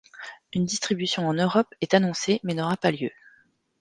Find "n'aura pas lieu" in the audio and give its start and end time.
2.55-3.11